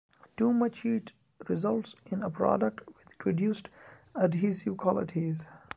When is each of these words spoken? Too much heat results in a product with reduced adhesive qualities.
Too 0.35 0.51
much 0.51 0.79
heat 0.79 1.13
results 1.47 1.93
in 2.09 2.23
a 2.23 2.29
product 2.31 2.87
with 2.87 3.05
reduced 3.23 3.69
adhesive 4.15 4.75
qualities. 4.75 5.47